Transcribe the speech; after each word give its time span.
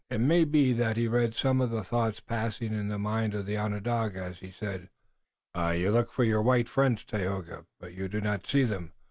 It 0.09 0.19
may 0.19 0.45
be 0.45 0.73
that 0.73 0.97
he 0.97 1.07
read 1.07 1.35
some 1.35 1.61
of 1.61 1.69
the 1.69 1.83
thoughts 1.83 2.19
passing 2.19 2.73
in 2.73 2.87
the 2.87 2.97
mind 2.97 3.35
of 3.35 3.45
the 3.45 3.59
Onondaga, 3.59 4.23
as 4.23 4.39
he 4.39 4.49
said: 4.49 4.89
"You 5.55 5.91
look 5.91 6.11
for 6.11 6.23
your 6.23 6.41
white 6.41 6.67
friends, 6.69 7.03
Tayoga, 7.05 7.67
but 7.79 7.93
you 7.93 8.07
do 8.07 8.19
not 8.19 8.47
see 8.47 8.63
them. 8.63 8.93